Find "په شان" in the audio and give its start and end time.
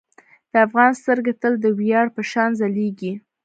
2.15-2.49